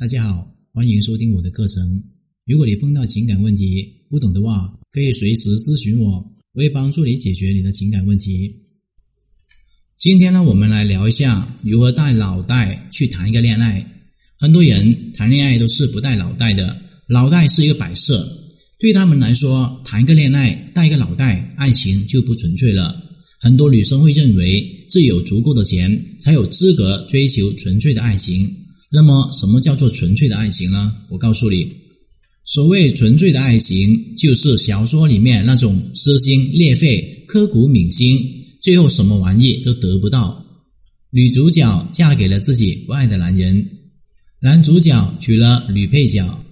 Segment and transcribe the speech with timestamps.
[0.00, 2.02] 大家好，欢迎收听我的课程。
[2.46, 6.12] 如果你碰到情感问题不懂的话，可以随时咨询我，
[6.54, 8.50] 我会帮助你解决你的情感问题。
[9.98, 13.86] 今天呢，我们来聊一下如何带脑袋去谈一个恋爱。
[14.38, 18.26] 很多人谈恋爱都是不带脑袋的，脑袋是一个摆设，
[18.78, 23.04] 对他们来说，谈一个恋爱带一个脑袋，爱情就不纯粹了。
[23.38, 28.50] 很多女生会认为自己有足够的钱才有资格追求纯粹的爱情。
[28.92, 30.96] 那么，什么叫做纯粹的爱情呢？
[31.10, 31.70] 我告诉你，
[32.44, 38.20] 所谓纯粹的爱情，就是小说里面那种撕心裂肺、刻骨铭心，
[38.60, 40.44] 最后什么玩意都得不到。
[41.12, 43.64] 女主角嫁给了自己不爱的男人，
[44.40, 46.44] 男主角娶了女配角，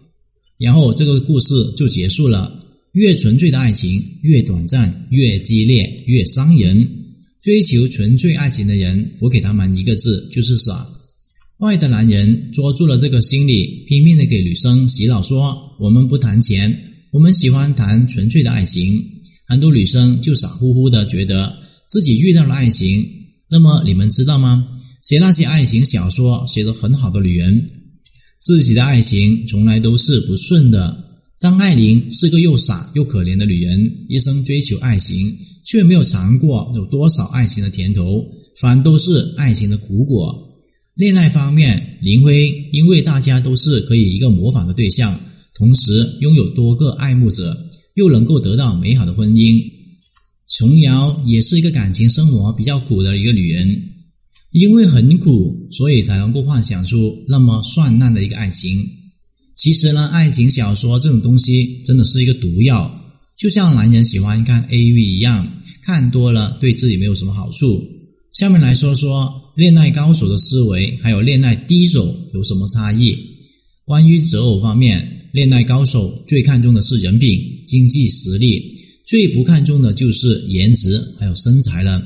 [0.59, 2.65] 然后这个故事就结束了。
[2.93, 6.89] 越纯粹的爱情越短暂，越激烈，越伤人。
[7.43, 10.87] 追求纯粹爱情的人，我给他们一个字，就是傻。
[11.59, 16.73] 外的男人捉住了这个心理，拼命的给女生洗脑，说我们不谈钱，
[17.11, 19.05] 我们喜欢谈纯粹的爱情。
[19.45, 21.53] 很多女生就傻乎乎的觉得
[21.89, 23.05] 自己遇到了爱情。
[23.51, 24.69] 那么你们知道吗？
[25.03, 27.71] 写那些爱情小说写得很好的女人，
[28.39, 30.97] 自己的爱情从来都是不顺的。
[31.41, 38.25] 张爱玲是个又傻又可怜的女人，一生追求爱情，却没有尝过有多少爱情的甜头，
[38.61, 40.48] 反都是爱情的苦果。
[40.99, 45.17] 恋爱方面，林徽因为大家都是可以一个模仿的对象，
[45.55, 47.57] 同时拥有多个爱慕者，
[47.95, 49.63] 又能够得到美好的婚姻。
[50.49, 53.81] 琼瑶也是一个感情生活比较苦的一个女人，
[54.51, 58.85] 因为很苦，所以才能够幻想出那么绚烂的一个爱情。
[59.55, 62.93] 其实呢，爱情小说这种东西真的是一个毒药，
[63.37, 65.49] 就像男人喜欢看 AV 一样，
[65.81, 67.81] 看多了对自己没有什么好处。
[68.39, 69.53] 下面来说说。
[69.57, 73.19] 恋爱高手的思维还有恋爱低手有什么差异？
[73.85, 77.37] 关于择偶方面，恋爱高手最看重的是人品、
[77.67, 82.01] 经济实力，最不看重的就是颜值还有身材了。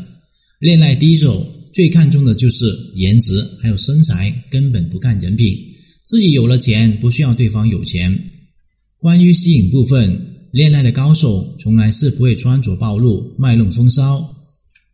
[0.59, 5.55] 恋爱低手最看重的就是颜值还有身材，根本不看人品。
[6.07, 8.19] 自己有了钱，不需要对方有钱。
[8.97, 14.32] 关于吸引部分，恋爱的高手从来是不会穿着暴露、卖弄风骚，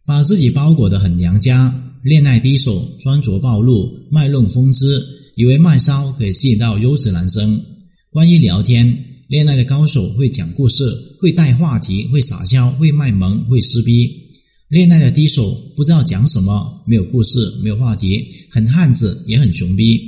[0.08, 1.84] 把自己包裹得很娘家。
[2.02, 7.60] 恋爱低手穿着暴露、卖弄风姿，以为卖骚可以吸引到优质男生。
[8.10, 14.10] 关于聊天，恋爱的高手会讲故事、会带话题、会撒娇、会卖萌、会撕逼。
[14.68, 20.00] 恋爱的低手不知道讲什么，没有故事，没有话题，很汉子也很熊逼。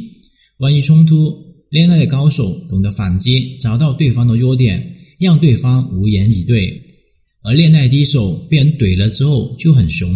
[0.56, 1.30] 关于冲突，
[1.68, 6.86] 恋爱的高手懂得反击，找到对方的弱点，让对方无言以对。
[7.42, 10.08] 而恋爱低手被人怼了之后就很熊。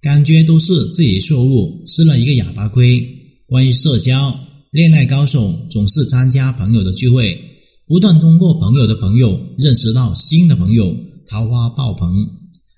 [0.00, 3.06] 感觉都是自己错误，吃了一个哑巴亏。
[3.46, 4.36] 关于社交，
[4.70, 7.40] 恋爱高手总是参加朋友的聚会，
[7.86, 10.96] 不断通过朋友的朋友认识到新的朋友，
[11.26, 12.12] 桃花爆棚。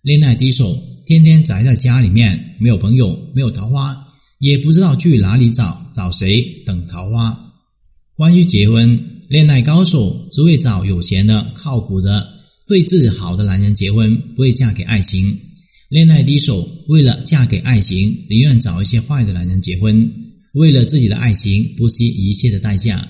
[0.03, 3.97] 恋爱低手天天宅在家里面，没有朋友，没有桃花，
[4.39, 7.35] 也不知道去哪里找，找谁等桃花。
[8.15, 12.34] 关于结婚，恋爱高手只会找有钱的、靠谱的、
[12.67, 15.39] 对自己好的男人结婚，不会嫁给爱情。
[15.91, 20.11] 恋爱低手为了嫁给爱情，宁愿找一些坏的男人结婚，
[20.55, 23.07] 为了自己的爱情不惜一切的代价。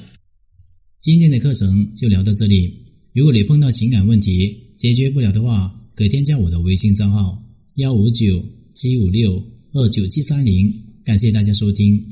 [1.00, 2.68] 今天的课程就聊到这里。
[3.12, 7.40] 如果你碰到情感问题解决不了的话，可添加我的微信账号
[7.76, 8.44] 幺五九
[8.74, 9.40] 七五六
[9.72, 10.72] 二九七三零。
[11.04, 12.02] 感谢大家收听。